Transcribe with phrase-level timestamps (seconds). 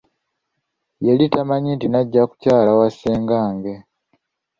[1.07, 3.73] Yali tamanyi nti nze najja kukyala wa ssengange.